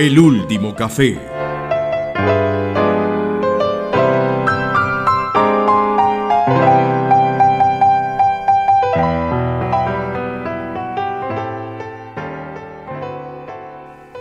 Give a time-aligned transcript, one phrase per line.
[0.00, 1.18] El último café.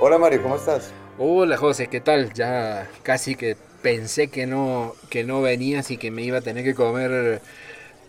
[0.01, 0.91] Hola Mario, ¿cómo estás?
[1.17, 2.33] Hola José, ¿qué tal?
[2.33, 6.65] Ya casi que pensé que no, que no venías y que me iba a tener
[6.65, 7.41] que comer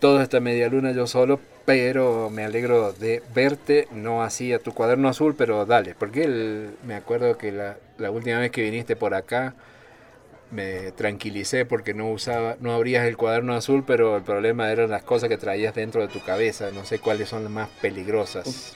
[0.01, 4.73] toda esta media luna yo solo, pero me alegro de verte, no así a tu
[4.73, 9.13] cuaderno azul, pero dale, porque me acuerdo que la, la, última vez que viniste por
[9.13, 9.53] acá
[10.51, 15.03] me tranquilicé porque no usaba, no abrías el cuaderno azul, pero el problema eran las
[15.03, 18.73] cosas que traías dentro de tu cabeza, no sé cuáles son las más peligrosas.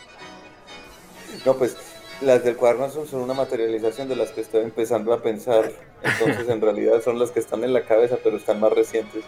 [1.45, 1.75] No, pues
[2.21, 5.71] las del cuaderno azul son una materialización de las que estoy empezando a pensar,
[6.01, 9.23] entonces en realidad son las que están en la cabeza, pero están más recientes.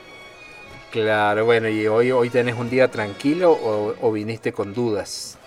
[0.92, 3.52] Claro, bueno, ¿y hoy, hoy tenés un día tranquilo
[4.02, 5.38] o, viniste con dudas?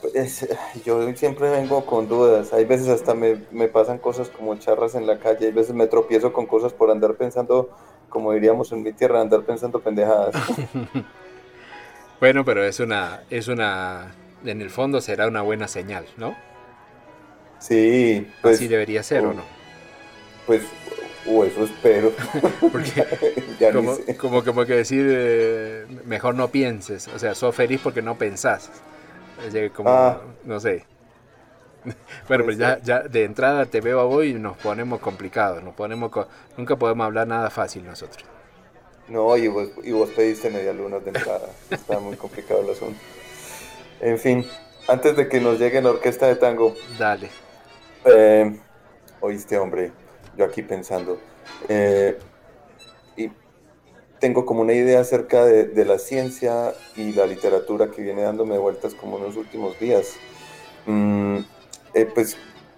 [0.00, 0.48] Pues,
[0.84, 2.54] yo siempre vengo con dudas.
[2.54, 3.36] Hay veces hasta me,
[3.68, 5.46] pasan cosas como charras en la calle.
[5.46, 7.70] Hay veces me tropiezo con cosas por andar pensando,
[8.08, 10.34] como diríamos en mi tierra, andar pensando pendejadas.
[12.20, 16.34] bueno, pero es una, es una, en el fondo será una buena señal, ¿no?
[17.58, 18.26] Sí.
[18.40, 19.42] Pues, Así debería ser, ¿o no?
[20.46, 20.62] Pues
[21.26, 22.12] o eso espero.
[22.72, 23.04] porque
[23.72, 27.08] como, como, como, que decir, eh, mejor no pienses.
[27.08, 28.70] O sea, sos feliz porque no pensás.
[29.74, 30.20] Como, ah.
[30.44, 30.84] no sé.
[32.28, 35.62] bueno, pues ya, ya de entrada te veo a vos y nos ponemos complicados.
[35.62, 36.10] Nos ponemos
[36.56, 38.24] nunca podemos hablar nada fácil nosotros.
[39.08, 41.48] No, y vos, y vos pediste media luna de entrada.
[41.70, 43.00] Está muy complicado el asunto.
[44.00, 44.46] En fin,
[44.88, 46.74] antes de que nos llegue la orquesta de tango.
[46.98, 47.28] Dale.
[48.04, 48.58] Eh,
[49.20, 49.90] oíste, hombre
[50.40, 51.18] yo aquí pensando.
[51.68, 52.18] Eh,
[53.16, 53.30] y
[54.18, 58.94] tengo como una idea acerca de, la ciencia y la literatura que viene dándome vueltas
[58.94, 60.16] como en los últimos días.
[60.86, 61.38] Mm,
[61.94, 62.36] eh, pues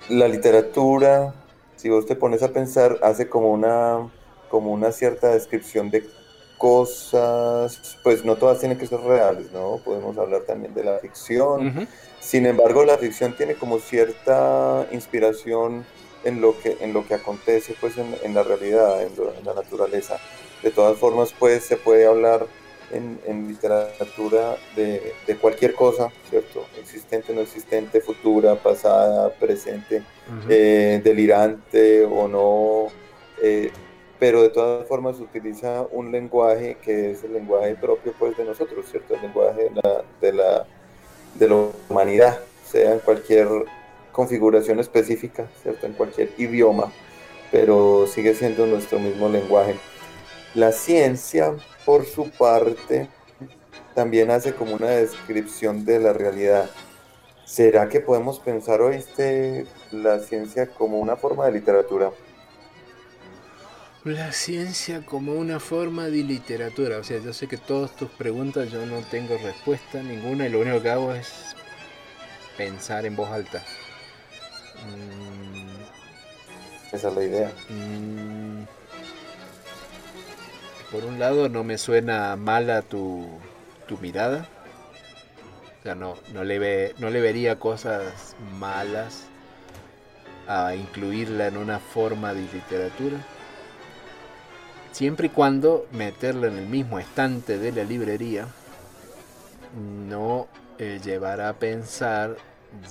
[0.08, 1.34] la literatura,
[1.76, 4.10] si vos te pones a pensar, hace como una,
[4.50, 6.04] como una cierta descripción de
[6.58, 9.80] cosas, pues no todas tienen que ser reales, ¿no?
[9.84, 11.88] Podemos hablar también de la ficción.
[12.20, 15.84] Sin embargo, la ficción tiene como cierta inspiración
[16.24, 19.12] en lo que, en lo que acontece pues, en, la realidad, en,
[19.44, 20.18] la naturaleza.
[20.62, 22.46] De todas formas, pues, se puede hablar
[22.92, 26.66] en, literatura de, cualquier cosa, ¿cierto?
[26.78, 30.02] Existente, no existente, futura, pasada, presente,
[30.48, 32.86] eh, delirante o no.
[33.42, 33.72] Eh,
[34.18, 38.86] pero de todas formas utiliza un lenguaje que es el lenguaje propio pues, de nosotros,
[38.88, 39.14] ¿cierto?
[39.16, 40.66] El lenguaje de la, de la,
[41.34, 43.48] de la humanidad, sea en cualquier
[44.12, 45.86] configuración específica, ¿cierto?
[45.86, 46.92] En cualquier idioma,
[47.50, 49.76] pero sigue siendo nuestro mismo lenguaje.
[50.54, 53.08] La ciencia, por su parte,
[53.94, 56.70] también hace como una descripción de la realidad.
[57.44, 62.10] ¿Será que podemos pensar, oíste, la ciencia como una forma de literatura?
[64.04, 66.98] La ciencia como una forma de literatura.
[66.98, 70.60] O sea, yo sé que todas tus preguntas yo no tengo respuesta ninguna y lo
[70.60, 71.54] único que hago es
[72.56, 73.62] pensar en voz alta.
[74.86, 75.82] Mm.
[76.94, 77.52] Esa es la idea.
[77.68, 78.64] Mm.
[80.90, 83.26] Por un lado, no me suena mala tu,
[83.86, 84.46] tu mirada.
[85.80, 89.24] O sea, no, no, le ve, no le vería cosas malas
[90.46, 93.16] a incluirla en una forma de literatura.
[94.92, 98.46] Siempre y cuando meterla en el mismo estante de la librería
[100.08, 102.36] no eh, llevará a pensar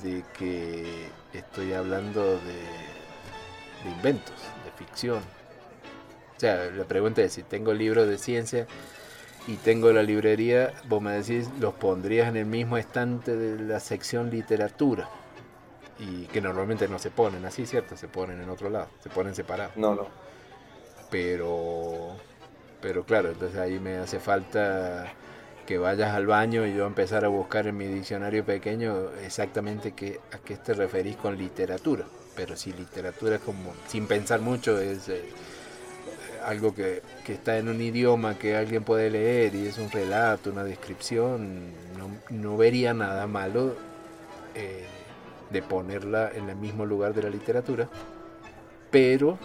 [0.04, 5.20] de que estoy hablando de, inventos, de ficción.
[6.36, 8.68] O sea, la pregunta es si tengo libros de ciencia
[9.48, 13.80] y tengo la librería, vos me decís, los pondrías en el mismo estante de la
[13.80, 15.10] sección literatura.
[16.00, 17.96] Y que normalmente no se ponen así, ¿cierto?
[17.96, 19.78] Se ponen en otro lado, se ponen separados.
[19.78, 20.08] No, no.
[21.12, 22.16] Pero,
[22.82, 25.14] pero claro, entonces ahí me hace falta
[25.72, 30.20] que vayas al baño y yo empezar a buscar en mi diccionario pequeño exactamente qué,
[30.34, 32.04] a qué te referís con literatura.
[32.36, 35.24] Pero si literatura como, sin pensar mucho, es eh,
[36.46, 40.66] algo que, está en un idioma que alguien puede leer y es un relato, una
[40.66, 41.72] descripción,
[42.30, 43.78] no, vería nada malo
[44.54, 44.84] eh,
[45.52, 47.88] de ponerla en el mismo lugar de la literatura.
[48.92, 49.38] Pero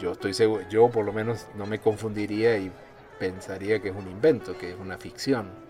[0.00, 2.72] yo estoy seguro, yo por lo menos no me confundiría y
[3.18, 5.65] pensaría que es un invento, que es una ficción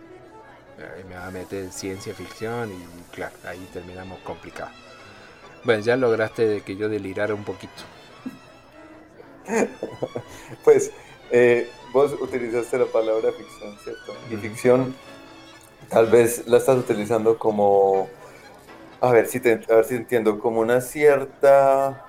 [1.09, 4.75] me va a meter ciencia ficción y claro, ahí terminamos complicados.
[5.65, 7.83] Bueno, ya lograste que yo delirara un poquito.
[10.65, 10.91] pues
[11.31, 14.15] eh, vos utilizaste la palabra ficción, ¿cierto?
[14.31, 14.95] Y ficción
[15.89, 18.09] tal vez la estás utilizando como
[19.01, 22.03] a ver si, te, a ver si entiendo, como una cierta...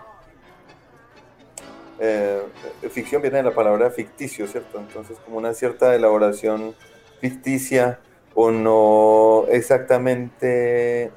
[1.99, 2.43] Eh,
[2.91, 4.79] ficción viene de la palabra ficticio, ¿cierto?
[4.79, 6.75] Entonces como una cierta elaboración
[7.19, 7.99] ficticia
[8.39, 11.09] o no exactamente,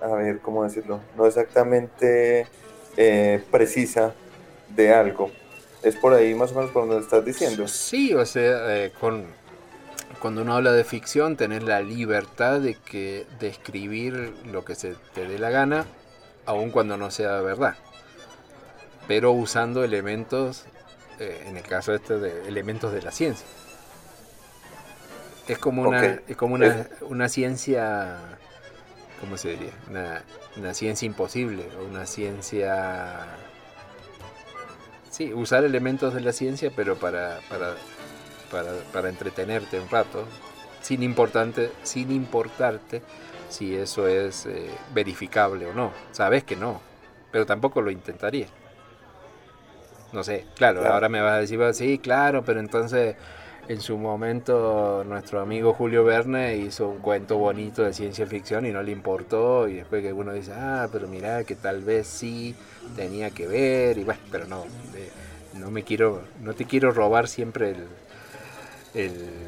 [0.00, 1.00] a ver, ¿cómo decirlo?
[1.16, 2.46] No exactamente
[2.96, 4.14] eh, precisa
[4.68, 5.32] de algo.
[5.82, 7.66] ¿Es por ahí más o menos por donde estás diciendo?
[7.66, 9.24] Sí, o sea, eh, con,
[10.20, 15.26] cuando uno habla de ficción, tener la libertad de, que, de lo que se te
[15.26, 15.86] dé la gana,
[16.46, 17.74] aun cuando no sea verdad.
[19.08, 20.66] Pero usando elementos,
[21.18, 23.44] eh, en el caso este, de elementos de la ciencia.
[25.48, 28.18] Es como una, es como una, una, ciencia,
[29.20, 29.72] ¿cómo se diría?
[29.88, 30.22] Una,
[30.56, 33.26] una ciencia imposible, o una ciencia...
[35.10, 37.74] Sí, usar elementos de la ciencia, pero para, para,
[38.50, 40.26] para, para entretenerte un rato,
[40.82, 43.02] sin, importante, sin importarte
[43.48, 45.92] si eso es eh, verificable o no.
[46.12, 46.80] Sabes que no,
[47.32, 48.46] pero tampoco lo intentaría.
[50.12, 50.94] No sé, claro, claro.
[50.94, 53.16] ahora me vas a decir, sí, claro, pero entonces
[53.68, 58.72] en su momento nuestro amigo Julio Verne hizo un cuento bonito de ciencia ficción y
[58.72, 62.54] no le importó y después que uno dice, ah, pero mira que tal vez sí
[62.96, 64.64] tenía que ver y bueno, pero no,
[65.54, 67.76] no me quiero, no te quiero robar siempre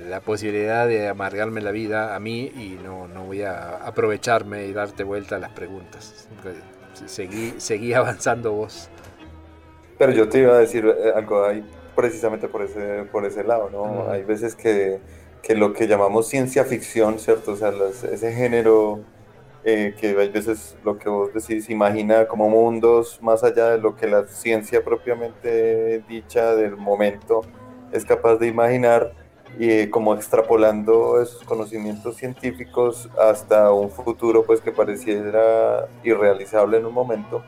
[0.06, 4.74] la posibilidad de amargarme la vida a mí y no, no voy a aprovecharme y
[4.74, 6.28] darte vuelta a las preguntas.
[7.06, 8.90] Seguí, seguí avanzando vos.
[9.96, 11.64] Pero yo te iba a decir eh, algo ahí
[11.94, 14.10] precisamente por ese, por ese lado, ¿no?
[14.10, 15.00] Hay veces que,
[15.42, 17.52] que, lo que llamamos ciencia ficción, ¿cierto?
[17.52, 17.72] O sea,
[18.10, 19.00] ese género
[19.62, 23.94] eh, que hay veces lo que vos decís imagina como mundos más allá de lo
[23.94, 27.42] que la ciencia propiamente dicha del momento
[27.92, 29.12] es capaz de imaginar
[29.58, 36.94] y como extrapolando esos conocimientos científicos hasta un futuro pues que pareciera irrealizable en un
[36.94, 37.44] momento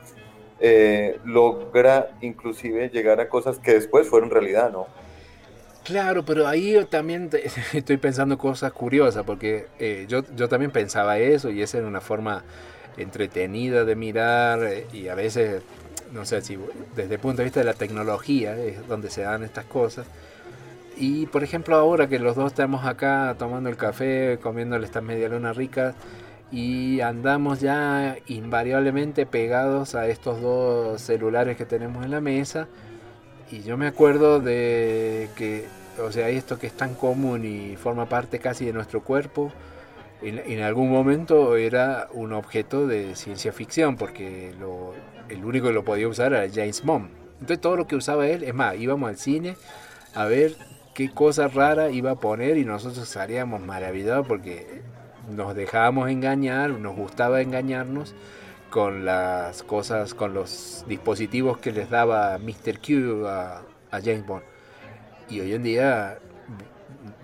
[0.65, 4.87] eh, logra inclusive llegar a cosas que después fueron realidad, ¿no?
[5.83, 7.29] Claro, pero ahí yo también
[7.73, 12.01] estoy pensando cosas curiosas, porque eh, yo, yo también pensaba eso y esa era una
[12.01, 12.45] forma
[12.97, 15.63] entretenida de mirar eh, y a veces,
[16.13, 16.57] no sé si
[16.95, 20.07] desde el punto de vista de la tecnología es donde se dan estas cosas.
[20.97, 25.29] Y por ejemplo ahora que los dos estamos acá tomando el café, comiéndole estas media
[25.29, 25.97] luna ricas,
[26.53, 32.69] y andamos ya invariablemente pegados a estos dos celulares que tenemos en la mesa.
[33.51, 35.67] Y yo me acuerdo de que,
[35.99, 39.51] o sea, esto que es tan común y forma parte casi de nuestro cuerpo,
[40.21, 44.93] en, algún momento era un objeto de ciencia ficción, porque lo,
[45.29, 47.11] el único que lo podía usar era James Bond.
[47.41, 49.57] Entonces todo lo que usaba él, es más, íbamos al cine
[50.15, 50.55] a ver
[50.95, 54.83] qué cosa rara iba a poner y nosotros salíamos maravillados porque
[55.31, 58.15] nos dejábamos engañar, nos gustaba engañarnos
[58.71, 62.81] con las cosas, con los dispositivos que les daba Mr.
[62.81, 64.43] Q a, James Bond.
[65.29, 66.19] Y hoy en día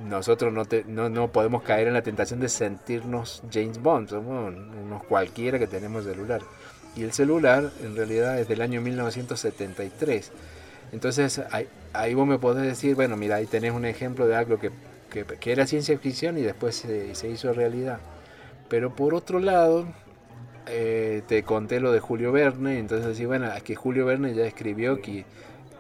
[0.07, 5.05] nosotros no, no, no, podemos caer en la tentación de sentirnos James Bond, somos unos
[5.05, 6.43] cualquiera que tenemos celular.
[6.95, 10.33] Y el celular en realidad es del año 1973.
[10.93, 14.59] Entonces ahí, ahí vos me podés decir, bueno, mira, ahí tenés un ejemplo de algo
[14.59, 14.71] que
[15.09, 18.01] que, era ciencia ficción y después se, hizo realidad.
[18.69, 19.87] Pero por otro lado,
[20.67, 24.45] eh, te conté lo de Julio Verne, entonces sí, bueno, es que Julio Verne ya
[24.45, 25.25] escribió que,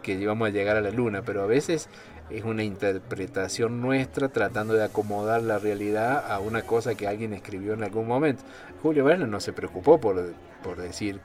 [0.02, 1.88] que íbamos a llegar a la luna, pero a veces
[2.30, 7.74] es una interpretación nuestra tratando de acomodar la realidad a una cosa que alguien escribió
[7.74, 8.42] en algún momento.
[8.82, 11.20] Julio Verne no se preocupó por, por decir,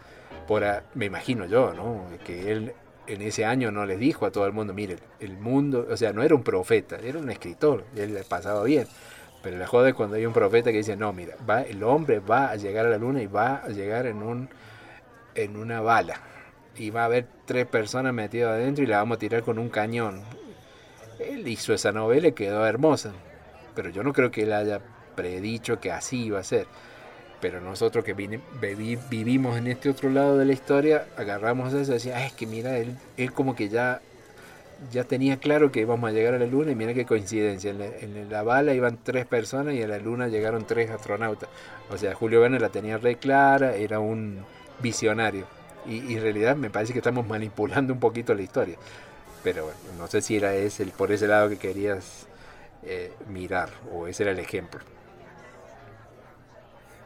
[0.47, 0.63] por
[0.93, 2.05] me imagino yo, ¿no?
[2.25, 2.73] que él
[3.07, 6.13] en ese año no les dijo a todo el mundo, miren, el mundo, o sea,
[6.13, 8.87] no era un profeta, era un escritor, él le pasaba bien.
[9.41, 12.19] Pero la joda es cuando hay un profeta que dice, no, mira, va, el hombre
[12.19, 14.49] va a llegar a la luna y va a llegar en, un,
[15.35, 16.21] en una bala.
[16.77, 19.67] Y va a haber tres personas metidas adentro y la vamos a tirar con un
[19.67, 20.21] cañón.
[21.19, 23.11] Él hizo esa novela y quedó hermosa.
[23.75, 24.79] Pero yo no creo que él haya
[25.15, 26.65] predicho que así iba a ser.
[27.43, 32.25] Pero nosotros que vivimos en este otro lado de la historia, agarramos eso y decía,
[32.25, 33.99] es que mira, él, él como que ya,
[34.93, 37.71] ya tenía claro que íbamos a llegar a la luna y mira qué coincidencia.
[37.71, 41.49] En la, bala iban tres personas y a la luna llegaron tres astronautas.
[41.89, 44.45] O sea, Julio Verne la tenía re clara, era un
[44.79, 45.45] visionario.
[45.85, 48.77] Y, en realidad me parece que estamos manipulando un poquito la historia.
[49.43, 52.25] Pero bueno, no sé si era ese, por ese lado que querías
[52.83, 54.92] eh, mirar o ese era el ejemplo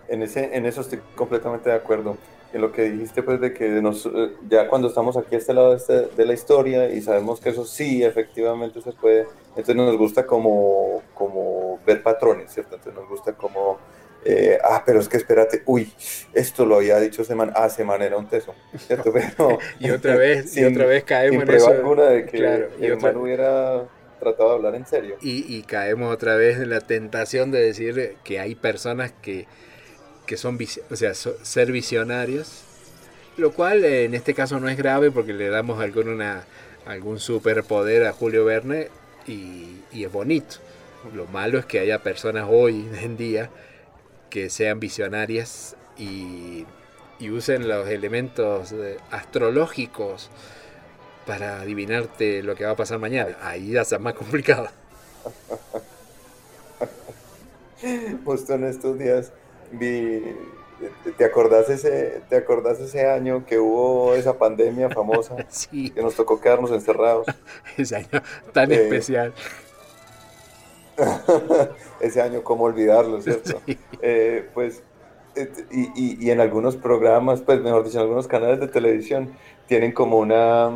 [0.07, 2.17] en, ese, en eso estoy completamente de acuerdo.
[2.53, 5.53] En lo que dijiste, pues, de que nos, eh, ya cuando estamos aquí a este
[5.53, 9.75] lado de, este, de, la historia y sabemos que eso sí, efectivamente se puede, entonces
[9.75, 12.75] nos gusta como, como ver patrones, ¿cierto?
[12.75, 13.77] Entonces nos gusta como
[14.29, 15.89] eh, ah, pero es que espérate, uy,
[16.33, 19.13] esto lo había dicho Semana, ah, Semana era un teso, ¿cierto?
[19.13, 21.69] Pero, y otra vez, y otra vez caemos en eso.
[21.69, 23.85] alguna de que claro, y el hubiera
[24.19, 25.15] tratado de hablar en serio.
[25.21, 29.47] Y, caemos otra vez en la tentación de decir que hay personas que,
[30.27, 30.59] que son,
[30.91, 32.61] o sea, ser visionarios,
[33.37, 36.45] lo cual eh, en este caso no es grave porque le damos algún, una,
[36.85, 38.89] algún superpoder a Julio Verne
[39.25, 40.57] y, y es bonito.
[41.13, 43.49] Lo malo es que haya personas hoy en día
[44.29, 46.65] que sean visionarias y,
[47.19, 50.29] y usen los elementos eh, astrológicos
[51.25, 53.37] para adivinarte lo que va a pasar mañana.
[53.41, 54.69] Ahí ya está más complicado.
[58.25, 59.31] Justo en estos días
[59.71, 60.23] vi,
[61.17, 65.35] ¿te acordás ese, te acordás ese año que hubo esa pandemia famosa?
[65.49, 65.89] sí.
[65.89, 67.27] Que nos tocó quedarnos encerrados.
[67.77, 68.21] ese año
[68.53, 69.33] tan eh, especial.
[71.99, 73.61] ese año, ¿cómo olvidarlo, cierto?
[74.01, 74.81] Eh, pues,
[75.71, 79.33] y, y, en algunos programas, pues mejor dicho, en algunos canales de televisión,
[79.67, 80.71] tienen como una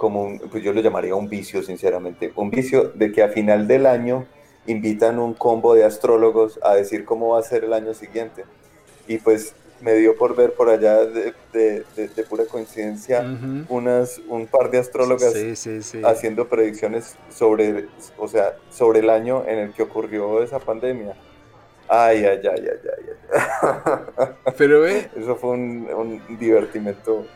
[0.00, 3.84] como pues yo lo llamaría un vicio, sinceramente, un vicio de que a final del
[3.84, 4.24] año
[4.66, 8.44] invitan un combo de astrólogos a decir cómo va a ser el año siguiente.
[9.06, 13.24] Y pues me dio por ver por allá de, de, pura coincidencia
[13.68, 15.34] unas, un par de astrólogas
[16.04, 17.88] haciendo predicciones sobre,
[18.18, 21.14] o sea, sobre el año en el que ocurrió esa pandemia.
[21.88, 22.80] Ay, ay, ay, ay,
[23.32, 24.28] ay.
[24.58, 25.10] Pero ve.
[25.16, 27.26] Eso fue un, un divertimento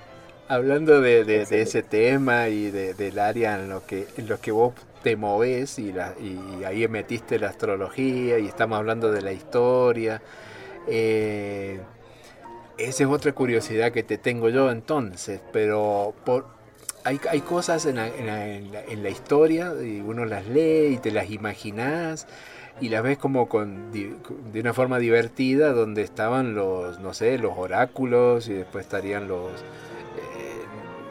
[0.46, 4.52] Hablando de, de, ese tema y de, del área en lo que en lo que
[4.52, 4.74] vos
[5.04, 10.22] te moves y, la, y ahí metiste la astrología y estamos hablando de la historia,
[10.88, 11.78] eh,
[12.78, 16.46] esa es otra curiosidad que te tengo yo entonces, pero por,
[17.04, 20.96] hay, hay cosas en la, en, la, en la, historia y uno las lee y
[20.96, 22.26] te las imaginas
[22.80, 27.52] y las ves como con, de una forma divertida donde estaban los, no sé, los
[27.58, 29.52] oráculos y después estarían los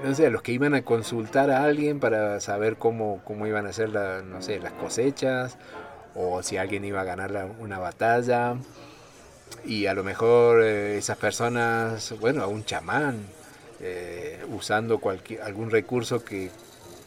[0.03, 3.73] no sé, los que iban a consultar a alguien para saber cómo, cómo iban a
[3.73, 5.57] ser la, no sé, las cosechas
[6.13, 8.55] o si alguien iba a ganar una batalla
[9.65, 13.19] y a lo mejor eh, esas personas, bueno, a un chamán
[13.79, 16.51] eh, usando cualquier, algún recurso que,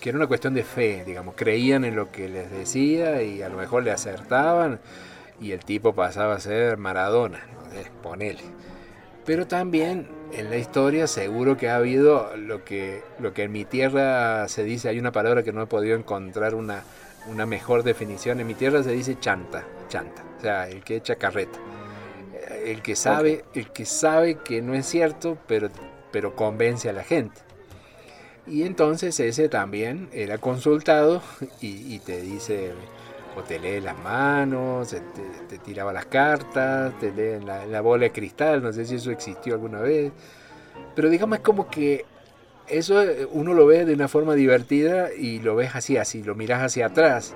[0.01, 3.51] que era una cuestión de fe, digamos, creían en lo que les decía y a
[3.51, 4.81] lo mejor le acertaban
[5.39, 7.41] y el tipo pasaba a ser Maradona,
[8.03, 8.43] ponele.
[9.27, 13.65] Pero también en la historia seguro que ha habido lo que, lo que en mi
[13.65, 16.83] tierra se dice, hay una palabra que no he podido encontrar una,
[17.29, 21.17] una mejor definición, en mi tierra se dice chanta, chanta, o sea, el que echa
[21.17, 21.59] carreta.
[22.35, 25.69] Eh, el que sabe, el que sabe que no es cierto, pero,
[26.11, 27.41] pero convence a la gente.
[28.47, 31.21] Y entonces ese también era consultado
[31.61, 32.73] y, y te dice,
[33.37, 34.97] o te lee las manos,
[35.49, 39.55] te, tiraba las cartas, te lee la, bola de cristal, no sé si eso existió
[39.55, 40.13] alguna vez.
[40.95, 42.07] Pero digamos es como que
[42.67, 46.35] eso eh, uno lo ve de una forma divertida y lo ves así, así, lo
[46.35, 47.35] miras hacia atrás.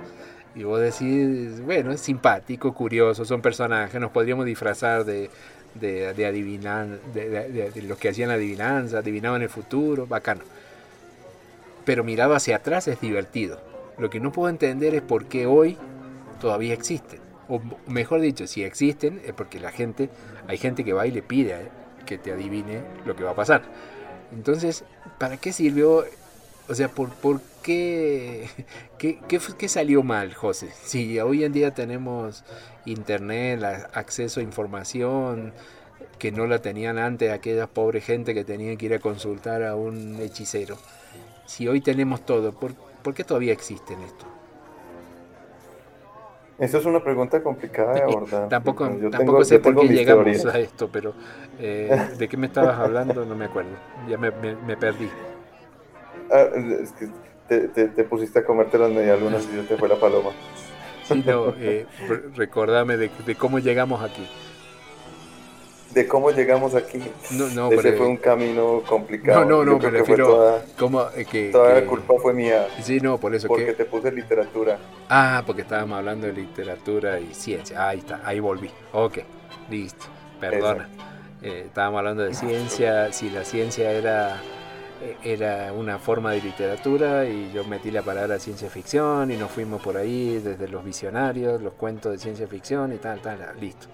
[0.54, 5.30] Y vos decís, bueno, es simpático, curioso, son personajes, nos podríamos disfrazar de,
[5.75, 10.42] de, de adivinar, de, de, los que hacían adivinanza, adivinaban el futuro, bacano.
[11.85, 13.61] Pero mirado hacia atrás es divertido.
[13.99, 15.76] Lo que no puedo entender es por qué hoy
[16.40, 17.20] todavía existen.
[17.49, 20.11] O mejor dicho, si existen es porque la gente,
[20.49, 21.68] hay gente que va y le pide
[22.06, 23.62] que te adivine lo que va a pasar.
[24.32, 24.85] Entonces,
[25.18, 26.04] ¿para qué sirvió?
[26.68, 28.49] O sea, ¿por, por qué,
[28.99, 30.70] qué, qué, salió mal, José?
[30.82, 32.44] Si hoy en día tenemos
[32.85, 35.52] internet, acceso a información
[36.18, 39.75] que no la tenían antes aquella pobre gente que tenía que ir a consultar a
[39.75, 40.78] un hechicero.
[41.47, 44.39] Si hoy tenemos todo, ¿por, ¿por qué todavía existen esto?
[46.60, 48.48] Esa es una pregunta complicada de abordar.
[48.48, 51.14] tampoco, tampoco sé por qué llegamos a esto, pero
[51.58, 53.24] eh, ¿de qué me estabas hablando?
[53.24, 53.70] No me acuerdo.
[54.08, 55.08] Ya me, me, perdí.
[56.30, 56.46] Ah,
[56.82, 57.08] es que
[57.48, 60.30] te, te, pusiste a comerte las medialunas y yo te fue la paloma.
[61.04, 61.86] Sí, no, eh,
[62.36, 64.28] recordame de, de cómo llegamos aquí
[65.90, 67.00] de cómo llegamos aquí.
[67.32, 69.44] No, no, Ese fue un camino complicado.
[69.44, 72.68] No, no, no, me refiero toda, como, eh, que, toda la culpa fue mía.
[72.82, 73.49] Sí, no, por eso.
[73.49, 74.78] Porque te puse literatura.
[75.09, 77.88] Ah, porque estábamos hablando de literatura y ciencia.
[77.88, 78.70] Ahí está, ahí volví.
[78.92, 79.18] Ok,
[79.68, 80.06] listo,
[80.38, 80.88] perdona.
[81.42, 84.40] Eh, estábamos hablando de ciencia, si la ciencia era
[85.02, 89.50] eh, era una forma de literatura y yo metí la palabra ciencia ficción y nos
[89.50, 93.87] fuimos por ahí desde los visionarios, los cuentos de ciencia ficción y tal, tal, listo.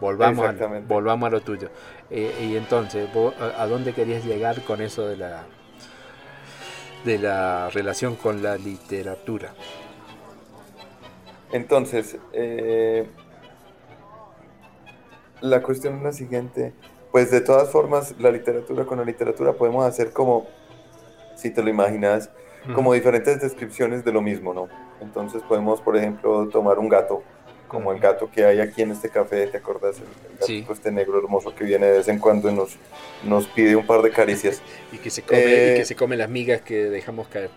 [0.00, 0.52] Volvamos, a,
[0.86, 1.70] volvamos a lo tuyo.
[2.10, 3.08] Eh, y entonces,
[3.56, 5.44] a, dónde querías llegar con eso de la,
[7.04, 9.54] de la relación con la literatura?
[11.52, 13.06] Entonces, eh,
[15.40, 16.74] la cuestión es la siguiente,
[17.12, 20.46] pues de todas formas la literatura con la literatura podemos hacer como,
[21.36, 22.30] si te lo imaginas,
[22.74, 24.68] como diferentes descripciones de lo mismo, ¿no?
[25.00, 27.22] Entonces podemos, por ejemplo, tomar un gato,
[27.66, 29.96] como el gato que hay aquí en este café, ¿te acuerdas?
[29.98, 32.76] El, gato este negro hermoso que viene de vez en cuando y nos,
[33.24, 34.62] nos pide un par de caricias.
[34.92, 37.50] Y que se come, y que eh, se come las migas que dejamos caer.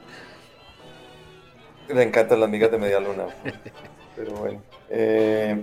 [1.88, 3.26] Le encantan las migas de media luna.
[4.16, 4.62] Pero bueno.
[4.90, 5.62] Eh,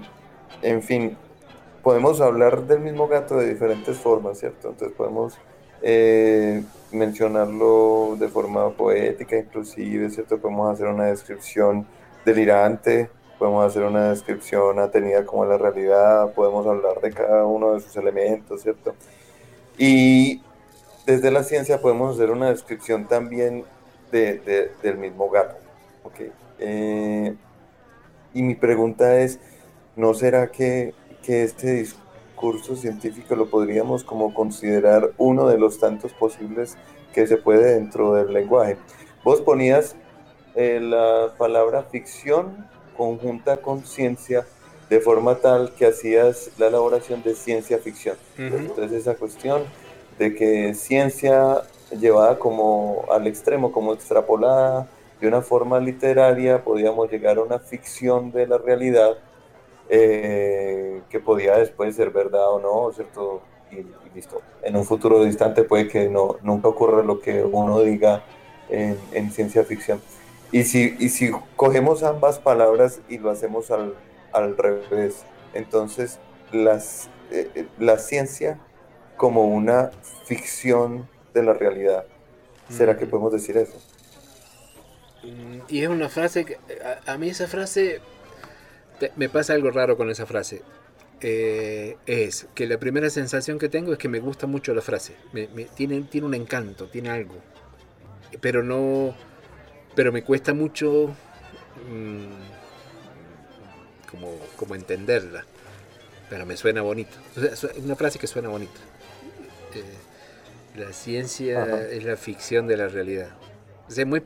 [0.62, 1.16] en fin,
[1.82, 4.70] podemos hablar del mismo gato de diferentes formas, ¿cierto?
[4.70, 5.38] Entonces podemos
[5.82, 10.38] eh, mencionarlo de forma poética, inclusive, ¿cierto?
[10.38, 11.86] Podemos hacer una descripción
[12.24, 17.80] delirante, podemos hacer una descripción atenida como la realidad, podemos hablar de cada uno de
[17.80, 18.94] sus elementos, ¿cierto?
[19.78, 20.42] Y
[21.06, 23.64] desde la ciencia podemos hacer una descripción también
[24.10, 25.56] de, del mismo gato,
[26.02, 26.20] ¿ok?
[26.58, 27.34] Eh,
[28.32, 29.38] y mi pregunta es,
[29.94, 36.12] ¿no será que, que este discurso científico lo podríamos como considerar uno de los tantos
[36.12, 36.76] posibles
[37.12, 38.76] que se puede dentro del lenguaje?
[39.24, 39.96] Vos ponías
[40.54, 42.66] eh, la palabra ficción
[42.96, 44.46] conjunta con ciencia
[44.88, 48.16] de forma tal que hacías la elaboración de ciencia ficción.
[48.38, 49.62] Entonces esa cuestión
[50.18, 51.62] de que ciencia
[51.98, 54.88] llevada como al extremo, como extrapolada
[55.20, 59.16] de una forma literaria, podíamos llegar a una ficción de la realidad
[59.88, 63.40] eh, que podía después ser verdad o no, ¿cierto?
[63.70, 64.40] Y, listo.
[64.62, 68.24] En un futuro distante puede que no, nunca ocurra lo que uno diga
[68.68, 70.00] en, ciencia ficción.
[70.52, 73.94] Y si, y si cogemos ambas palabras y lo hacemos al,
[74.32, 75.24] al revés,
[75.54, 76.18] entonces
[76.52, 78.58] las, eh, eh, la ciencia
[79.16, 79.90] como una
[80.24, 82.04] ficción de la realidad.
[82.68, 83.80] ¿Será que podemos decir eso?
[85.22, 86.58] Mm, y es una frase que
[87.06, 88.00] a mí esa frase
[89.16, 90.62] me pasa algo raro con esa frase.
[91.20, 95.14] Eh, es que la primera sensación que tengo es que me gusta mucho la frase.
[95.32, 97.36] Me, tiene, tiene un encanto, tiene algo.
[98.40, 99.14] Pero no.
[99.96, 101.12] Pero me cuesta mucho.
[101.90, 102.26] Mm,
[104.08, 105.44] como, como entenderla.
[106.30, 107.16] Pero me suena bonito.
[107.82, 108.78] una frase que suena bonito.
[109.74, 113.30] Eh, la ciencia es la ficción de la realidad.
[113.88, 114.22] es muy,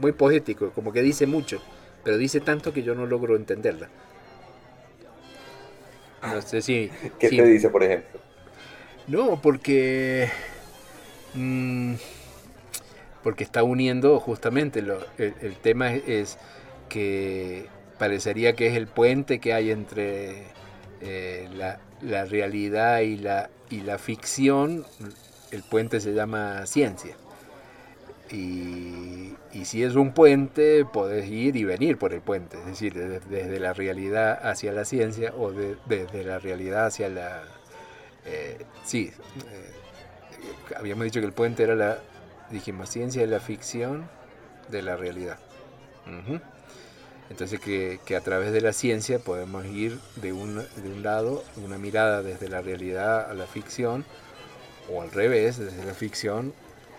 [0.00, 1.60] muy poético, como que dice mucho
[2.08, 3.86] pero dice tanto que yo no logro entenderla.
[6.22, 6.90] No sé si...
[7.18, 8.18] ¿Qué te dice, por ejemplo?
[9.06, 10.30] No, porque...
[11.34, 11.96] Mm,
[13.22, 16.38] porque está uniendo justamente, lo, el, tema es,
[16.88, 17.66] que
[17.98, 20.44] parecería que es el puente que hay entre
[21.00, 24.84] eh, la, la, realidad y la, y la ficción.
[25.50, 27.16] El puente se llama ciencia.
[28.30, 33.58] Y, si es un puente, podés ir y venir por el puente, es decir, desde,
[33.58, 37.42] la realidad hacia la ciencia o desde la realidad hacia la...
[38.24, 39.10] Eh, sí,
[39.50, 41.98] eh, habíamos dicho que el puente era la,
[42.50, 44.08] dijimos, ciencia de la ficción
[44.68, 45.38] de la realidad.
[47.30, 51.44] Entonces que, que, a través de la ciencia podemos ir de un, de un lado,
[51.56, 54.04] una mirada desde la realidad a la ficción,
[54.90, 56.54] o al revés, desde la ficción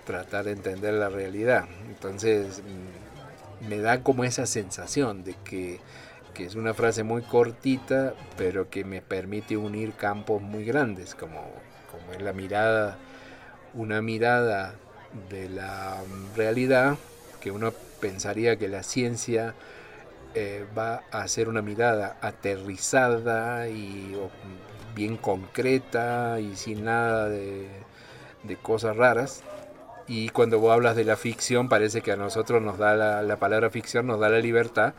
[0.05, 1.65] tratar de entender la realidad.
[1.87, 5.79] Entonces mm, me da como esa sensación de que,
[6.39, 11.51] es una frase muy cortita, pero que me permite unir campos muy grandes, como,
[11.91, 12.97] como es la mirada,
[13.73, 14.73] una mirada
[15.29, 15.97] de la
[16.35, 16.97] realidad,
[17.41, 19.55] que uno pensaría que la ciencia
[20.35, 24.15] eh, va a ser una mirada aterrizada y
[24.95, 27.67] bien concreta y sin nada de,
[28.43, 29.43] de cosas raras
[30.09, 33.69] y cuando vos hablas de la ficción parece que a nosotros nos da la, palabra
[33.69, 34.93] ficción nos da la libertad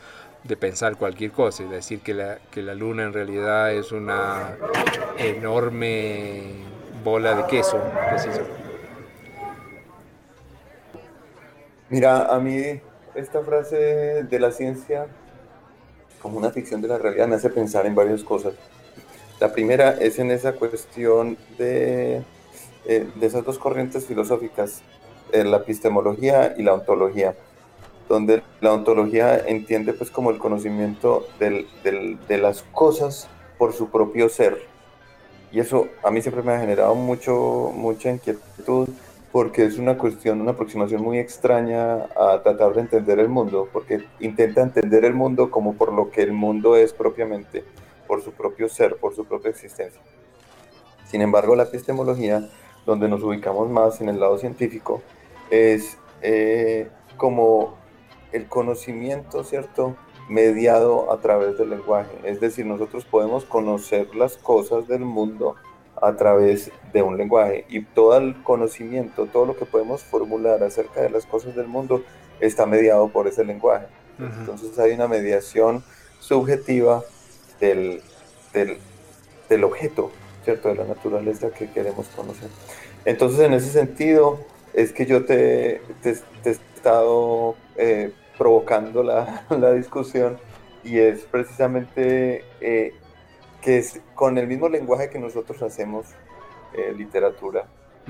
[0.44, 4.56] de pensar cualquier cosa y decir que la, que la luna en realidad es una
[5.18, 6.44] enorme
[7.04, 7.82] bola de queso.
[11.90, 12.81] Mira, a mí
[13.16, 15.09] esta frase de la ciencia
[16.22, 18.55] como una ficción de la realidad me hace pensar en varias cosas.
[19.40, 22.22] La primera es en esa cuestión de,
[22.87, 24.83] eh, de esas dos corrientes filosóficas
[25.33, 27.35] la epistemología y la ontología,
[28.09, 34.59] donde la ontología entiende pues como el conocimiento de las cosas por su propio ser.
[35.53, 38.88] Y eso a mí siempre me ha generado mucho, mucha inquietud
[39.32, 44.04] porque es una cuestión, una aproximación muy extraña a tratar de entender el mundo, porque
[44.18, 47.64] intenta entender el mundo como por lo que el mundo es propiamente,
[48.06, 50.00] por su propio ser, por su propia existencia.
[51.06, 52.48] Sin embargo, la epistemología,
[52.86, 55.02] donde nos ubicamos más en el lado científico,
[55.50, 57.74] es eh, como
[58.32, 59.96] el conocimiento, ¿cierto?,
[60.28, 62.16] mediado a través del lenguaje.
[62.24, 65.56] Es decir, nosotros podemos conocer las cosas del mundo
[66.00, 71.02] a través de un lenguaje y todo el conocimiento, todo lo que podemos formular acerca
[71.02, 72.02] de las cosas del mundo
[72.40, 73.86] está mediado por ese lenguaje.
[74.18, 75.82] Entonces hay una mediación
[76.18, 77.02] subjetiva
[77.58, 78.02] del,
[78.52, 80.10] del, objeto,
[80.44, 80.68] ¿cierto?
[80.68, 82.48] De la naturaleza que queremos conocer.
[83.06, 84.38] Entonces en ese sentido
[84.74, 90.38] es que yo te, te, he estado eh, provocando la, la, discusión
[90.84, 92.94] y es precisamente eh,
[93.60, 96.06] que es con el mismo lenguaje que nosotros hacemos
[96.72, 97.66] eh, literatura,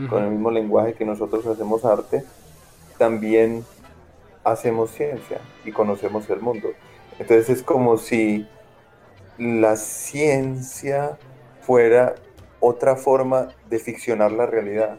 [0.09, 2.25] con el mismo lenguaje que nosotros hacemos arte,
[2.97, 3.65] también
[4.45, 6.71] hacemos ciencia y conocemos el mundo.
[7.19, 8.47] Entonces es como si
[9.39, 11.19] la ciencia
[11.61, 12.15] fuera
[12.61, 14.99] otra forma de ficcionar la realidad.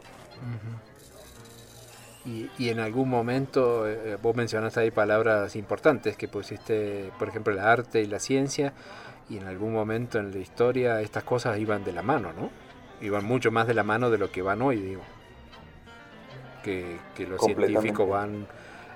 [2.23, 7.59] y, en algún momento, eh, vos mencionaste ahí palabras importantes que pusiste, por ejemplo, el
[7.59, 8.73] arte y la ciencia,
[9.31, 12.49] y en algún momento en la historia estas cosas iban de la mano, ¿no?
[12.99, 15.01] Iban mucho más de la mano de lo que van hoy, digo.
[16.61, 18.45] Que, los científicos van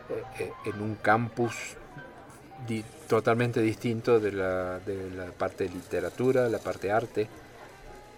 [0.10, 1.78] eh, eh, en un campus
[3.08, 7.28] totalmente distinto de la, de la parte de literatura, la parte de arte,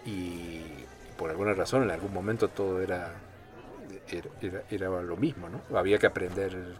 [0.05, 0.61] y
[1.17, 3.13] por alguna razón en algún momento todo era,
[4.41, 5.77] era, era, lo mismo, ¿no?
[5.77, 6.75] Había que aprender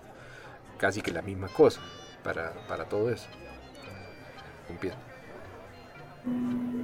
[0.77, 1.79] casi que la misma cosa
[2.23, 3.27] para, para todo eso.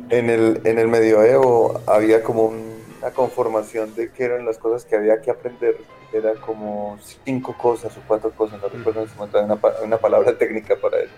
[0.10, 4.96] En el, en el medioevo había como una conformación de qué eran las cosas que
[4.96, 5.78] había que aprender.
[6.12, 11.00] Era como cinco cosas o cuatro cosas, no recuerdo en una, una palabra técnica para
[11.00, 11.14] eso.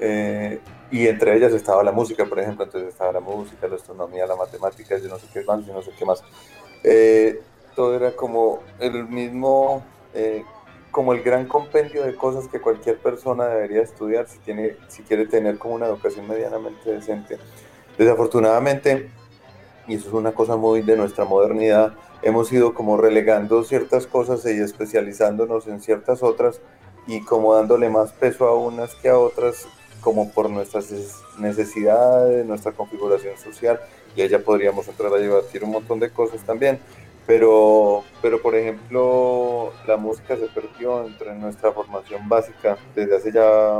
[0.00, 4.26] Eh, y entre ellas estaba la música, por ejemplo, entonces estaba la música, la astronomía,
[4.26, 6.22] la matemática, yo no sé qué más, yo no sé qué más.
[6.82, 7.40] Eh,
[7.74, 9.84] todo era como el mismo
[10.14, 10.44] eh,
[10.90, 15.26] como el gran compendio de cosas que cualquier persona debería estudiar si, tiene, si quiere
[15.26, 17.38] tener como una educación medianamente decente.
[17.96, 19.10] Desafortunadamente,
[19.86, 24.44] y eso es una cosa muy de nuestra modernidad, hemos ido como relegando ciertas cosas
[24.46, 26.60] y especializándonos en ciertas otras
[27.06, 29.66] y como dándole más peso a unas que a otras
[30.00, 30.92] como por nuestras
[31.38, 33.80] necesidades, nuestra configuración social,
[34.14, 36.78] y allá podríamos entrar a debatir un montón de cosas también.
[37.28, 43.70] Pero, pero por ejemplo, la música se perdió entre nuestra formación básica desde hace ya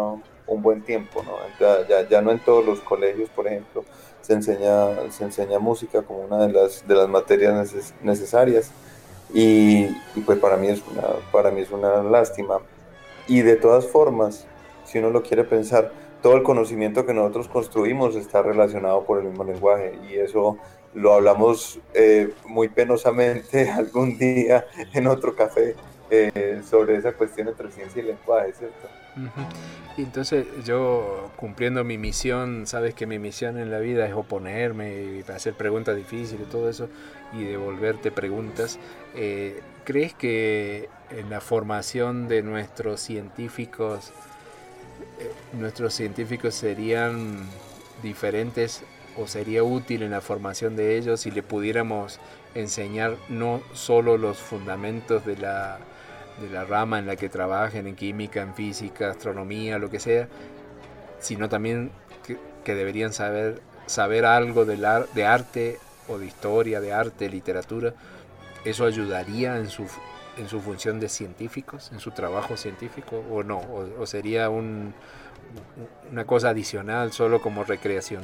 [0.46, 1.32] un buen tiempo, ¿no?
[1.58, 3.87] Ya, ya, no en todos los colegios, por ejemplo,
[4.20, 8.70] se enseña, se enseña música como una de las, de las materias necesarias
[9.32, 9.84] y,
[10.14, 12.58] y, pues para mí, es una, para mí es una lástima.
[13.28, 14.46] Y de todas formas,
[14.84, 19.28] si uno lo quiere pensar, todo el conocimiento que nosotros construimos está relacionado por el
[19.28, 20.58] mismo lenguaje y eso
[20.94, 25.74] lo hablamos eh, muy penosamente algún día en otro café
[26.11, 28.88] eh, sobre esa cuestión entre ciencia y lenguaje, ¿cierto?
[29.96, 35.03] Y entonces yo cumpliendo mi misión, sabes que mi misión en la vida es oponerme
[35.03, 36.88] y hacer preguntas difíciles y todo eso
[37.33, 38.79] y devolverte preguntas.
[39.16, 44.12] Eh, ¿Crees que en la formación de nuestros científicos,
[45.53, 47.48] nuestros científicos serían
[48.03, 48.85] diferentes
[49.16, 52.21] o sería útil en la formación de ellos si le pudiéramos
[52.55, 55.79] enseñar no solo los fundamentos de la,
[56.40, 60.29] de la rama en la que trabajen, en química, en física, astronomía, lo que sea,
[61.21, 61.90] sino también
[62.64, 67.94] que, deberían saber, saber algo de, la, de arte o de historia, de arte, literatura.
[68.64, 69.87] ¿Eso ayudaría en su,
[70.37, 73.61] en su función de científicos, en su trabajo científico o no?
[73.99, 74.92] ¿O, sería un,
[76.12, 78.23] una cosa adicional solo como recreación?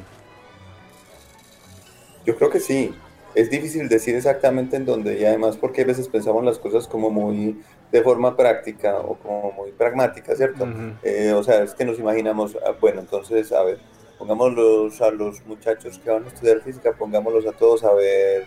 [2.24, 2.94] Yo creo que sí.
[3.34, 7.10] Es difícil decir exactamente en dónde y además porque a veces pensamos las cosas como
[7.10, 7.60] muy
[7.90, 10.68] de forma práctica o como muy pragmática, ¿cierto?
[11.02, 13.80] Eh, o sea, es que nos imaginamos, ah, bueno, entonces, a ver,
[14.18, 18.46] pongámoslos a los muchachos que van a estudiar física, pongámoslos a todos a ver,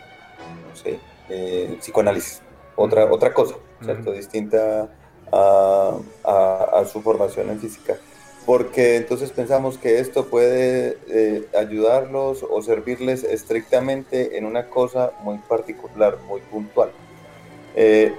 [0.69, 2.41] no sé, eh, psicoanálisis,
[2.77, 4.13] otra, otra cosa, ¿cierto?
[4.13, 4.89] Distinta
[5.33, 7.97] a, a, su formación en física
[8.47, 15.37] porque entonces pensamos que esto puede eh, ayudarlos o servirles estrictamente en una cosa muy
[15.39, 16.91] particular, muy puntual.
[17.75, 18.13] Eh,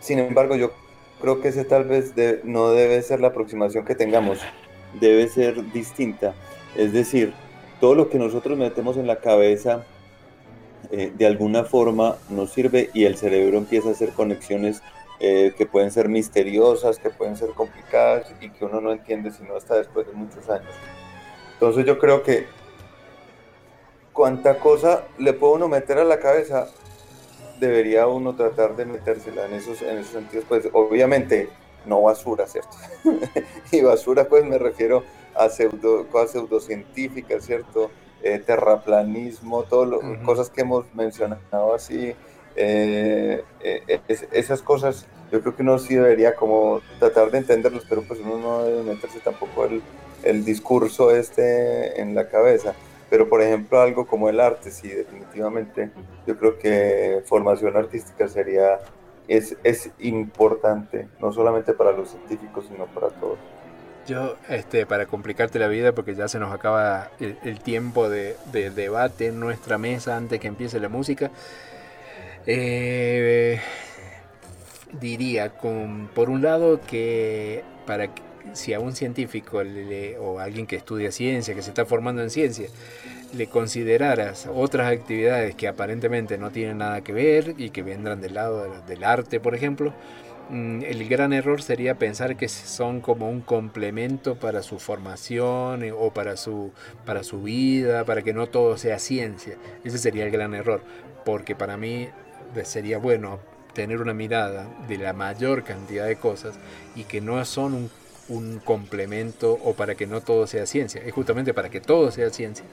[0.00, 0.72] sin embargo, yo
[1.20, 4.40] creo que ese tal vez no debe ser la aproximación que tengamos,
[5.00, 6.34] debe ser distinta.
[6.76, 7.32] Es decir,
[7.78, 9.86] todo lo que nosotros metemos en la cabeza
[10.90, 14.82] eh, de alguna forma nos sirve y el cerebro empieza a hacer conexiones
[15.20, 19.54] eh, que pueden ser misteriosas, que pueden ser complicadas y que uno no entiende sino
[19.54, 20.72] hasta después de muchos años.
[21.52, 22.46] Entonces yo creo que
[24.12, 26.68] cuánta cosa le puede uno meter a la cabeza,
[27.58, 30.46] debería uno tratar de metérsela en esos, en esos sentidos.
[30.48, 31.50] Pues obviamente
[31.86, 32.76] no basura, ¿cierto?
[33.72, 35.04] y basura pues me refiero
[35.34, 37.90] a pseudo, cosas pseudocientíficas, ¿cierto?
[38.22, 42.14] Eh, terraplanismo, todo cosas que hemos mencionado así,
[42.56, 44.00] eh, eh,
[44.32, 48.38] esas cosas yo creo que uno sí debería como tratar de entenderlos, pero pues uno
[48.38, 49.82] no debe meterse tampoco el,
[50.24, 52.74] el discurso este en la cabeza.
[53.08, 55.90] Pero por ejemplo algo como el arte, sí, definitivamente
[56.26, 58.80] yo creo que formación artística sería,
[59.28, 63.38] es, es importante, no solamente para los científicos, sino para todos.
[64.06, 68.70] Yo, este, para complicarte la vida, porque ya se nos acaba el, tiempo de, de,
[68.70, 71.30] debate en nuestra mesa antes que empiece la música,
[72.46, 73.60] eh,
[75.00, 78.10] diría, con, por un lado, que para
[78.52, 79.62] si a un científico
[80.20, 82.68] o alguien que estudia ciencia, que se está formando en ciencia,
[83.34, 88.34] le consideraras otras actividades que aparentemente no tienen nada que ver y que vendrán del
[88.34, 89.92] lado del arte, por ejemplo,
[90.50, 96.12] mm, el gran error sería pensar que son como un complemento para su formación o
[96.12, 96.72] para su,
[97.06, 99.56] para su vida, para que no todo sea ciencia.
[99.84, 100.82] Ese sería el gran error,
[101.24, 102.08] porque para mí
[102.64, 103.38] sería bueno
[103.74, 106.56] tener una mirada de la mayor cantidad de cosas
[106.94, 107.90] y que no son
[108.28, 111.02] un, complemento o para que no todo sea ciencia.
[111.04, 112.64] Es justamente para que todo sea ciencia,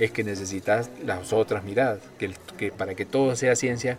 [0.00, 3.96] es que necesitas las otras miradas, que, que para que todo sea ciencia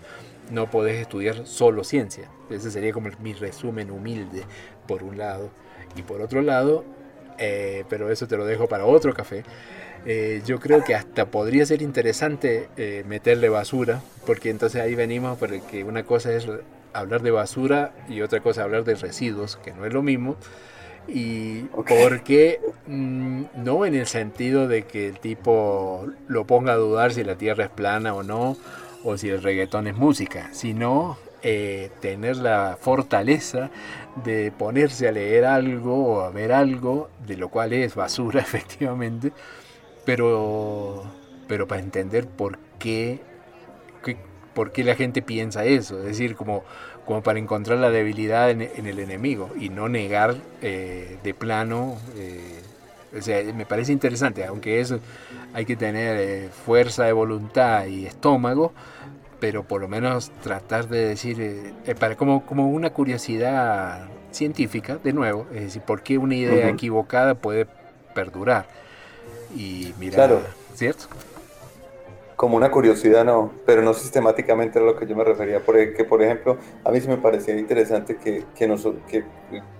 [0.51, 2.29] no podés estudiar solo ciencia.
[2.49, 4.43] Ese sería como mi resumen humilde,
[4.87, 5.49] por un lado.
[5.95, 6.83] Y por otro lado,
[7.37, 9.43] eh, pero eso te lo dejo para otro café,
[10.05, 15.37] eh, yo creo que hasta podría ser interesante eh, meterle basura, porque entonces ahí venimos
[15.37, 16.47] porque una cosa es
[16.93, 20.37] hablar de basura y otra cosa hablar de residuos, que no es lo mismo.
[21.07, 27.13] Y porque mm, no en el sentido de que el tipo lo ponga a dudar
[27.13, 28.57] si la tierra es plana o no,
[29.03, 33.69] o si el reggaetón es música, sino eh, tener la fortaleza
[34.23, 39.31] de ponerse a leer algo o a ver algo, de lo cual es basura efectivamente,
[40.05, 41.03] pero,
[41.47, 43.19] pero para entender por qué,
[44.53, 46.63] por qué la gente piensa eso, es decir, como,
[47.05, 51.97] como para encontrar la debilidad en, el enemigo y no negar eh, de plano.
[52.15, 52.61] Eh,
[53.17, 54.99] o sea, me parece interesante, aunque eso
[55.53, 58.73] hay que tener eh, fuerza de voluntad y estómago,
[59.39, 65.47] pero por lo menos tratar de decir, para, como, como una curiosidad científica, de nuevo,
[65.53, 67.67] es decir, por qué una idea equivocada puede
[68.13, 68.67] perdurar
[69.53, 70.41] y mira, claro.
[70.73, 71.05] ¿cierto?
[72.36, 75.62] Como una curiosidad, no, pero no sistemáticamente a lo que yo me refería.
[75.62, 78.67] Porque, por ejemplo, a mí sí me parecía interesante que, que,
[79.08, 79.23] que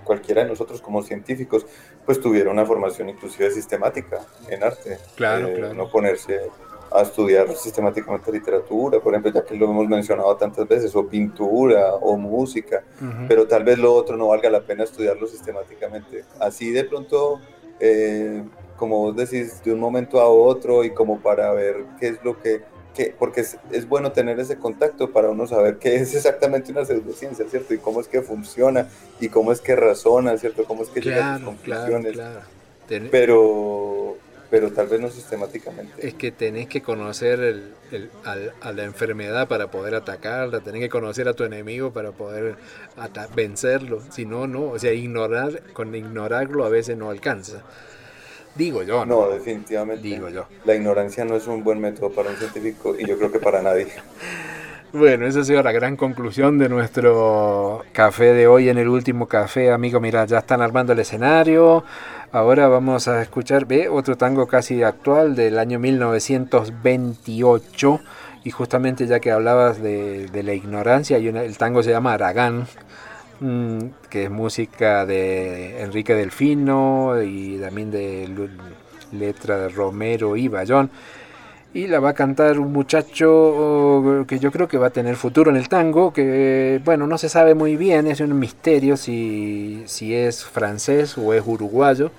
[0.06, 1.66] cualquiera de nosotros como científicos
[2.06, 4.98] pues tuviera una formación inclusive sistemática en arte.
[5.16, 5.74] Claro, eh, claro.
[5.74, 6.40] No ponerse
[6.92, 11.94] a estudiar sistemáticamente literatura, por ejemplo, ya que lo hemos mencionado tantas veces, o pintura,
[11.96, 12.84] o música,
[13.28, 16.24] pero tal vez lo otro no valga la pena estudiarlo sistemáticamente.
[16.40, 17.42] Así de pronto
[17.80, 18.44] eh,
[18.78, 22.42] como vos decís, de un momento a otro y como para ver qué es lo
[22.42, 22.62] que,
[23.18, 27.46] porque es, es, bueno tener ese contacto para uno saber qué es exactamente una pseudociencia,
[27.50, 27.74] ¿cierto?
[27.74, 30.66] Y cómo es que funciona y cómo es que razona, ¿cierto?
[30.66, 32.14] Cómo es que llega a sus conclusiones.
[32.14, 32.42] Claro,
[32.88, 33.10] claro.
[33.12, 34.18] Pero,
[34.50, 36.08] pero tal vez no sistemáticamente.
[36.08, 38.10] Es que tenés que conocer el, el,
[38.62, 42.56] a la enfermedad para poder atacarla, tenés que conocer a tu enemigo para poder
[43.36, 47.64] vencerlo, si no, no, o sea, ignorar, con ignorarlo a veces no alcanza.
[48.56, 49.06] Digo yo.
[49.06, 50.02] No, definitivamente.
[50.02, 50.46] Digo yo.
[50.64, 53.62] La ignorancia no es un buen método para un científico y yo creo que para
[53.62, 53.88] nadie.
[54.94, 59.28] Bueno, esa ha sido la gran conclusión de nuestro café de hoy en el último
[59.28, 59.74] café.
[59.74, 61.84] Amigo, mira, ya están armando el escenario.
[62.32, 68.00] Ahora vamos a escuchar ve, otro tango casi actual del año 1928.
[68.46, 72.66] Y justamente ya que hablabas de, la ignorancia, el tango se llama Aragán.
[73.40, 78.30] Mm, que es música de Enrique Delfino y también de
[79.12, 80.90] letra de Romero y Bayón.
[81.74, 85.18] Y la va a cantar un muchacho oh, que yo creo que va a tener
[85.18, 89.84] futuro en el tango, que bueno, no se sabe muy bien, es un misterio si,
[89.86, 92.12] si es francés o es uruguayo,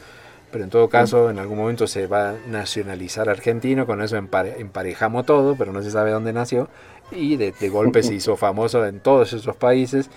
[0.52, 5.24] pero en todo caso en algún momento se va a nacionalizar argentino, con eso emparejamos
[5.24, 6.68] todo, pero no se sabe dónde nació,
[7.10, 10.10] y de, de golpe se hizo famoso en todos esos países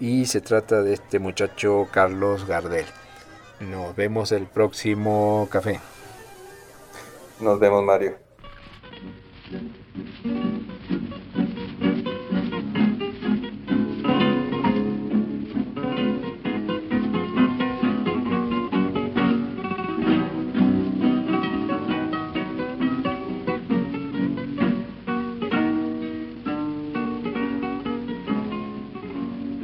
[0.00, 2.86] y se trata de este muchacho Carlos Gardel.
[3.60, 5.80] Nos vemos el próximo café.
[7.40, 8.16] Nos vemos Mario.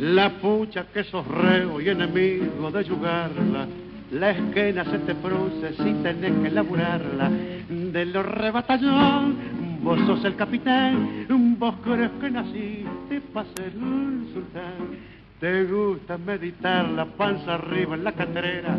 [0.02, 3.68] La pucha que sos reo y enemigo de jugarla.
[4.10, 7.30] La esquena se te produce si tenés que laburarla.
[7.68, 11.26] De los rebatallón, vos sos el capitán.
[11.56, 14.98] Vos crees que naciste para ser un sultán.
[15.38, 18.76] Te gusta meditar la panza arriba en la catrera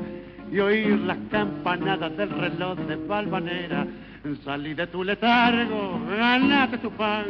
[0.52, 3.88] y oír las campanadas del reloj de Valvanera.
[4.44, 7.28] Salí de tu letargo, ganate tu pan.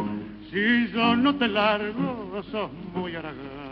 [0.50, 3.63] Si yo no te largo, sos muy aragán.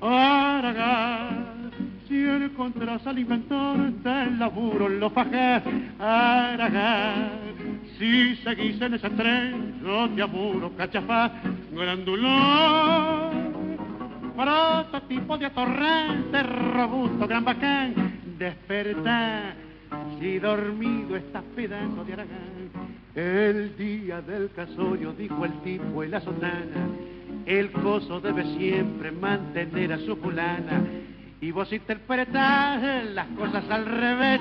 [0.00, 1.70] Aragán,
[2.06, 5.62] si encontrás al inventor del laburo, lo fajé.
[5.98, 7.30] Aragán,
[7.98, 11.32] si seguís en ese tren, yo te apuro, cachafá,
[11.72, 13.48] grandulón
[14.38, 17.92] prototipo de atorrante, robusto, gran bacán,
[18.38, 19.54] despertar,
[20.20, 22.70] si dormido estás pedazo de Aragán.
[23.16, 26.86] El día del casorio, dijo el tipo en la sotana,
[27.48, 30.82] el coso debe siempre mantener a su fulana.
[31.40, 34.40] Y vos interpretás las cosas al revés,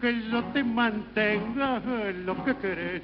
[0.00, 1.82] que yo te mantenga
[2.24, 3.02] lo que querés.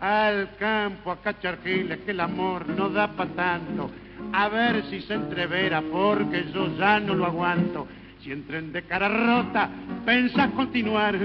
[0.00, 3.90] Al campo, a cachargiles, que el amor no da pa' tanto
[4.32, 7.86] a ver si se entrevera, porque yo ya no lo aguanto.
[8.22, 9.68] Si entren de cara rota,
[10.04, 11.16] pensás continuar,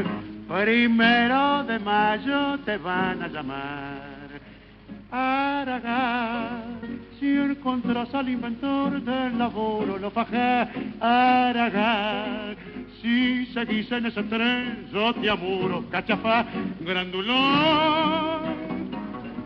[0.47, 4.11] primero de mayo te van a llamar.
[5.11, 6.80] Aragán,
[7.21, 10.67] si encontrás al inventor del laburo, lo fajé.
[10.99, 12.57] Aragán,
[13.01, 16.45] si seguís en ese tren, yo te amuro, cachafá,
[16.81, 18.71] grandulón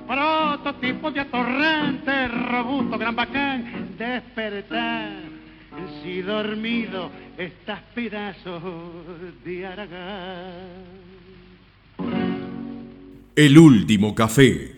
[0.08, 5.12] prototipo de atorrante, robusto, gran bacán, despertar.
[6.02, 8.64] Si dormido estás pedazos
[9.44, 10.54] de Aragán.
[13.36, 14.75] El último café.